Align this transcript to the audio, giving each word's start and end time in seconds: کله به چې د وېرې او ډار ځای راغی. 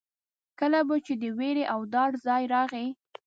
کله 0.59 0.79
به 0.87 0.95
چې 1.05 1.13
د 1.21 1.23
وېرې 1.37 1.65
او 1.73 1.79
ډار 1.93 2.11
ځای 2.25 2.43
راغی. 2.53 2.87